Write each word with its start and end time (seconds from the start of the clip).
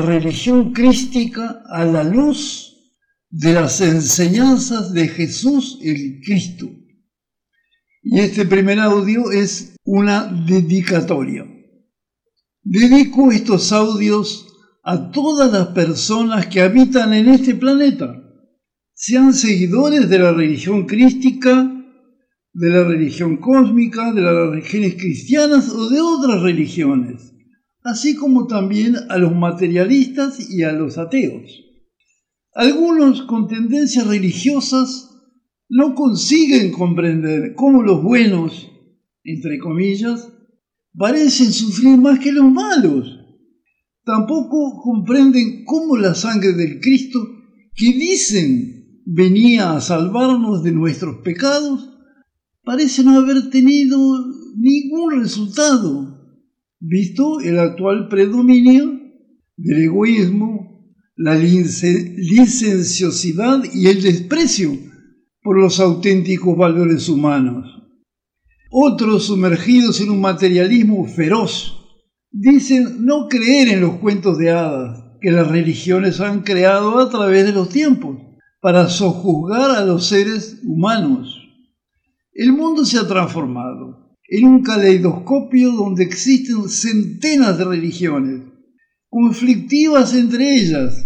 religión 0.00 0.72
crística 0.72 1.62
a 1.68 1.84
la 1.84 2.04
luz 2.04 2.70
de 3.30 3.52
las 3.52 3.80
enseñanzas 3.80 4.92
de 4.92 5.08
Jesús 5.08 5.78
el 5.82 6.20
Cristo. 6.24 6.68
Y 8.02 8.18
este 8.18 8.46
primer 8.46 8.80
audio 8.80 9.30
es 9.30 9.76
una 9.84 10.24
dedicatoria. 10.24 11.46
Dedico 12.62 13.30
estos 13.30 13.72
audios 13.72 14.46
a 14.82 15.10
todas 15.10 15.52
las 15.52 15.68
personas 15.68 16.46
que 16.46 16.62
habitan 16.62 17.12
en 17.12 17.28
este 17.28 17.54
planeta, 17.54 18.16
sean 18.94 19.32
seguidores 19.32 20.08
de 20.08 20.18
la 20.18 20.32
religión 20.32 20.86
crística, 20.86 21.70
de 22.52 22.68
la 22.68 22.84
religión 22.84 23.36
cósmica, 23.36 24.12
de 24.12 24.20
las 24.22 24.50
religiones 24.50 24.94
cristianas 24.96 25.70
o 25.70 25.88
de 25.88 26.00
otras 26.00 26.42
religiones, 26.42 27.32
así 27.82 28.14
como 28.14 28.46
también 28.46 28.96
a 29.08 29.18
los 29.18 29.34
materialistas 29.34 30.50
y 30.50 30.62
a 30.62 30.72
los 30.72 30.98
ateos. 30.98 31.50
Algunos 32.54 33.22
con 33.22 33.48
tendencias 33.48 34.06
religiosas 34.06 35.10
no 35.68 35.94
consiguen 35.94 36.72
comprender 36.72 37.54
cómo 37.54 37.82
los 37.82 38.02
buenos, 38.02 38.68
entre 39.22 39.58
comillas, 39.58 40.32
parecen 40.96 41.52
sufrir 41.52 41.96
más 41.96 42.18
que 42.18 42.32
los 42.32 42.50
malos. 42.50 43.08
Tampoco 44.04 44.80
comprenden 44.82 45.64
cómo 45.64 45.96
la 45.96 46.14
sangre 46.14 46.52
del 46.54 46.80
Cristo, 46.80 47.20
que 47.76 47.92
dicen 47.92 49.02
venía 49.06 49.72
a 49.72 49.80
salvarnos 49.80 50.62
de 50.62 50.72
nuestros 50.72 51.22
pecados, 51.22 51.88
parece 52.62 53.02
no 53.04 53.18
haber 53.18 53.50
tenido 53.50 53.98
ningún 54.56 55.20
resultado, 55.20 56.09
visto 56.80 57.40
el 57.40 57.58
actual 57.58 58.08
predominio 58.08 58.98
del 59.56 59.84
egoísmo, 59.84 60.94
la 61.16 61.34
licenciosidad 61.34 63.62
y 63.72 63.86
el 63.86 64.02
desprecio 64.02 64.72
por 65.42 65.58
los 65.58 65.78
auténticos 65.78 66.56
valores 66.56 67.08
humanos. 67.08 67.66
Otros, 68.70 69.24
sumergidos 69.24 70.00
en 70.00 70.10
un 70.10 70.20
materialismo 70.20 71.06
feroz, 71.06 71.76
dicen 72.30 73.04
no 73.04 73.28
creer 73.28 73.68
en 73.68 73.80
los 73.80 73.96
cuentos 73.96 74.38
de 74.38 74.50
hadas 74.50 75.04
que 75.20 75.30
las 75.30 75.48
religiones 75.48 76.20
han 76.20 76.42
creado 76.42 76.98
a 76.98 77.10
través 77.10 77.44
de 77.44 77.52
los 77.52 77.68
tiempos 77.68 78.16
para 78.60 78.88
sojuzgar 78.88 79.72
a 79.72 79.84
los 79.84 80.06
seres 80.06 80.60
humanos 80.64 81.40
el 82.32 82.52
mundo 82.52 82.84
se 82.84 82.98
ha 82.98 83.06
transformado 83.06 83.99
en 84.30 84.46
un 84.46 84.62
caleidoscopio 84.62 85.72
donde 85.72 86.04
existen 86.04 86.68
centenas 86.68 87.58
de 87.58 87.64
religiones, 87.64 88.42
conflictivas 89.08 90.14
entre 90.14 90.54
ellas, 90.54 91.04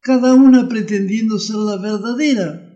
cada 0.00 0.34
una 0.34 0.68
pretendiendo 0.68 1.38
ser 1.38 1.56
la 1.56 1.76
verdadera, 1.76 2.68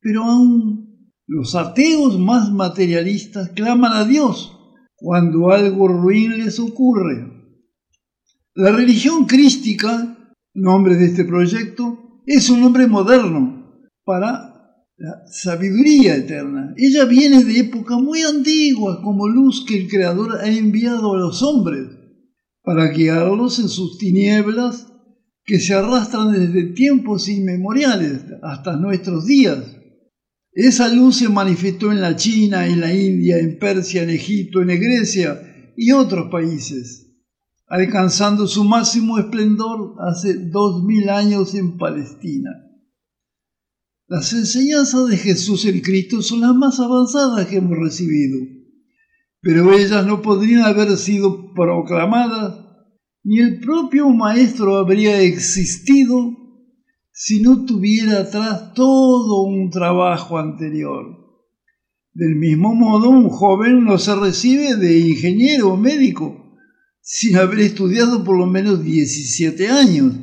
pero 0.00 0.24
aún 0.24 1.12
los 1.26 1.54
ateos 1.54 2.18
más 2.18 2.50
materialistas 2.52 3.50
claman 3.50 3.92
a 3.92 4.04
Dios 4.04 4.58
cuando 4.96 5.50
algo 5.50 5.88
ruin 5.88 6.38
les 6.38 6.58
ocurre. 6.58 7.30
La 8.54 8.72
religión 8.72 9.26
crística, 9.26 10.16
nombre 10.54 10.96
de 10.96 11.06
este 11.06 11.24
proyecto, 11.24 12.22
es 12.24 12.48
un 12.48 12.60
nombre 12.60 12.86
moderno 12.86 13.82
para 14.04 14.53
la 14.96 15.26
sabiduría 15.26 16.16
eterna. 16.16 16.74
Ella 16.76 17.04
viene 17.04 17.44
de 17.44 17.58
época 17.58 17.98
muy 17.98 18.22
antigua 18.22 19.00
como 19.02 19.28
luz 19.28 19.64
que 19.66 19.76
el 19.76 19.88
Creador 19.88 20.38
ha 20.40 20.48
enviado 20.48 21.14
a 21.14 21.18
los 21.18 21.42
hombres 21.42 21.88
para 22.62 22.88
guiarlos 22.88 23.58
en 23.58 23.68
sus 23.68 23.98
tinieblas 23.98 24.86
que 25.44 25.60
se 25.60 25.74
arrastran 25.74 26.32
desde 26.32 26.72
tiempos 26.72 27.28
inmemoriales 27.28 28.24
hasta 28.42 28.76
nuestros 28.76 29.26
días. 29.26 29.58
Esa 30.52 30.88
luz 30.88 31.16
se 31.16 31.28
manifestó 31.28 31.90
en 31.90 32.00
la 32.00 32.14
China, 32.16 32.66
en 32.66 32.80
la 32.80 32.94
India, 32.94 33.38
en 33.38 33.58
Persia, 33.58 34.04
en 34.04 34.10
Egipto, 34.10 34.62
en 34.62 34.68
Grecia 34.68 35.72
y 35.76 35.90
otros 35.90 36.30
países, 36.30 37.10
alcanzando 37.66 38.46
su 38.46 38.62
máximo 38.64 39.18
esplendor 39.18 39.96
hace 39.98 40.34
dos 40.50 40.84
mil 40.84 41.10
años 41.10 41.54
en 41.56 41.76
Palestina. 41.76 42.63
Las 44.06 44.32
enseñanzas 44.32 45.08
de 45.08 45.16
Jesús 45.16 45.64
el 45.64 45.80
Cristo 45.80 46.20
son 46.20 46.42
las 46.42 46.54
más 46.54 46.78
avanzadas 46.78 47.46
que 47.46 47.56
hemos 47.56 47.78
recibido, 47.78 48.38
pero 49.40 49.72
ellas 49.72 50.06
no 50.06 50.20
podrían 50.20 50.62
haber 50.62 50.96
sido 50.96 51.52
proclamadas 51.54 52.64
ni 53.24 53.38
el 53.38 53.58
propio 53.60 54.10
Maestro 54.10 54.76
habría 54.76 55.22
existido 55.22 56.36
si 57.10 57.40
no 57.40 57.64
tuviera 57.64 58.20
atrás 58.20 58.74
todo 58.74 59.44
un 59.44 59.70
trabajo 59.70 60.36
anterior. 60.36 61.24
Del 62.12 62.36
mismo 62.36 62.74
modo, 62.74 63.08
un 63.08 63.30
joven 63.30 63.84
no 63.84 63.98
se 63.98 64.14
recibe 64.14 64.76
de 64.76 64.98
ingeniero 64.98 65.72
o 65.72 65.76
médico 65.78 66.58
sin 67.00 67.36
haber 67.36 67.60
estudiado 67.60 68.22
por 68.22 68.38
lo 68.38 68.46
menos 68.46 68.84
17 68.84 69.68
años. 69.68 70.14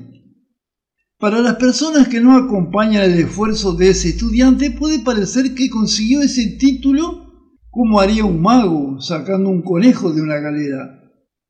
Para 1.21 1.39
las 1.39 1.57
personas 1.57 2.07
que 2.07 2.19
no 2.19 2.35
acompañan 2.35 3.03
el 3.03 3.19
esfuerzo 3.19 3.73
de 3.73 3.89
ese 3.89 4.09
estudiante 4.09 4.71
puede 4.71 4.97
parecer 4.97 5.53
que 5.53 5.69
consiguió 5.69 6.19
ese 6.23 6.57
título 6.59 7.27
como 7.69 7.99
haría 7.99 8.25
un 8.25 8.41
mago 8.41 8.99
sacando 8.99 9.51
un 9.51 9.61
conejo 9.61 10.11
de 10.11 10.23
una 10.23 10.39
galera. 10.39 10.99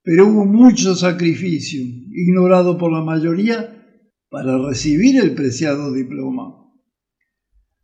Pero 0.04 0.28
hubo 0.28 0.46
mucho 0.46 0.94
sacrificio, 0.94 1.82
ignorado 1.82 2.78
por 2.78 2.92
la 2.92 3.02
mayoría, 3.02 3.78
para 4.30 4.58
recibir 4.58 5.18
el 5.18 5.36
preciado 5.36 5.94
diploma. 5.94 6.54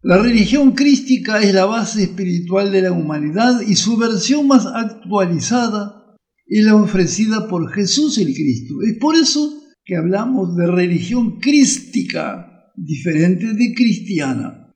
La 0.01 0.21
religión 0.21 0.73
crística 0.73 1.41
es 1.41 1.53
la 1.53 1.65
base 1.65 2.03
espiritual 2.03 2.69
de 2.69 2.81
la 2.81 2.91
humanidad 2.91 3.61
y 3.61 3.77
su 3.77 3.95
versión 3.95 4.45
más 4.45 4.65
actualizada 4.65 6.17
es 6.47 6.65
la 6.65 6.75
ofrecida 6.75 7.47
por 7.47 7.71
Jesús 7.71 8.17
el 8.17 8.33
Cristo. 8.33 8.75
Es 8.85 8.97
por 8.97 9.15
eso 9.15 9.53
que 9.87 9.95
hablamos 9.95 10.57
de 10.57 10.67
religión 10.67 11.39
crística, 11.39 12.73
diferente 12.75 13.53
de 13.53 13.73
cristiana. 13.73 14.75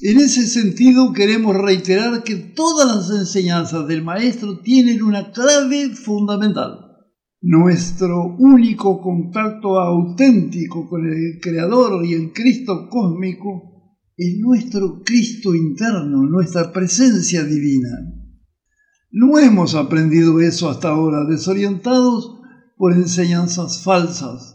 En 0.00 0.18
ese 0.18 0.46
sentido 0.46 1.12
queremos 1.12 1.56
reiterar 1.56 2.22
que 2.22 2.36
todas 2.36 3.10
las 3.10 3.18
enseñanzas 3.18 3.88
del 3.88 4.02
Maestro 4.02 4.60
tienen 4.60 5.02
una 5.02 5.32
clave 5.32 5.90
fundamental. 5.90 6.78
Nuestro 7.40 8.36
único 8.38 9.02
contacto 9.02 9.80
auténtico 9.80 10.88
con 10.88 11.06
el 11.08 11.40
Creador 11.40 12.04
y 12.06 12.12
el 12.12 12.32
Cristo 12.32 12.88
cósmico 12.88 13.96
es 14.16 14.38
nuestro 14.38 15.02
Cristo 15.04 15.56
interno, 15.56 16.22
nuestra 16.22 16.72
presencia 16.72 17.42
divina. 17.42 17.90
No 19.10 19.40
hemos 19.40 19.74
aprendido 19.74 20.40
eso 20.40 20.70
hasta 20.70 20.90
ahora, 20.90 21.24
desorientados 21.28 22.38
por 22.76 22.92
enseñanzas 22.92 23.82
falsas. 23.82 24.51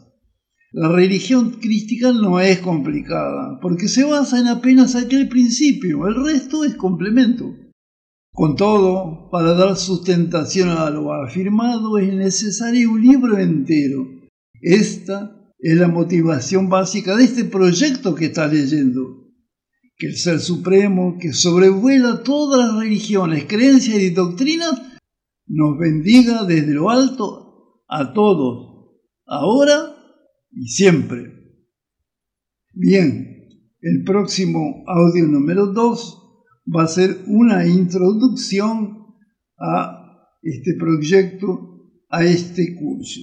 La 0.72 0.90
religión 0.90 1.52
crística 1.62 2.12
no 2.12 2.42
es 2.42 2.60
complicada, 2.60 3.60
porque 3.62 3.88
se 3.88 4.04
basa 4.04 4.40
en 4.40 4.48
apenas 4.48 4.96
aquel 4.96 5.30
principio, 5.30 6.08
el 6.08 6.16
resto 6.16 6.66
es 6.66 6.76
complemento. 6.76 7.56
Con 8.34 8.56
todo, 8.56 9.30
para 9.32 9.54
dar 9.54 9.78
sustentación 9.78 10.70
a 10.70 10.90
lo 10.90 11.14
afirmado 11.14 11.98
es 11.98 12.14
necesario 12.14 12.92
un 12.92 13.02
libro 13.02 13.38
entero. 13.40 14.08
Esta 14.62 15.54
es 15.58 15.78
la 15.78 15.88
motivación 15.88 16.70
básica 16.70 17.16
de 17.16 17.24
este 17.24 17.46
proyecto 17.46 18.14
que 18.14 18.26
está 18.26 18.48
leyendo. 18.48 19.26
Que 19.98 20.08
el 20.08 20.18
Ser 20.18 20.40
Supremo, 20.40 21.18
que 21.20 21.34
sobrevuela 21.34 22.22
todas 22.24 22.68
las 22.68 22.78
religiones, 22.78 23.46
creencias 23.48 23.98
y 23.98 24.12
doctrinas, 24.12 24.82
nos 25.48 25.80
bendiga 25.80 26.44
desde 26.44 26.74
lo 26.74 26.90
alto 26.90 27.82
a 27.88 28.14
todos, 28.14 28.92
ahora 29.26 29.97
y 30.60 30.68
siempre. 30.70 31.34
Bien, 32.74 33.48
el 33.80 34.04
próximo 34.04 34.84
audio 34.88 35.28
número 35.28 35.68
2 35.68 36.24
va 36.76 36.84
a 36.84 36.88
ser 36.88 37.16
una 37.28 37.66
introducción 37.68 39.06
a 39.60 40.34
este 40.42 40.76
proyecto, 40.80 41.92
a 42.10 42.24
este 42.24 42.76
curso. 42.76 43.22